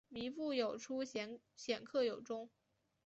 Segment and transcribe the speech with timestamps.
[0.11, 1.39] 靡不有初鲜
[1.85, 2.49] 克有终